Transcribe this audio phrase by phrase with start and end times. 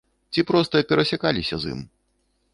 [0.35, 1.87] Ці проста перасякаліся з ім.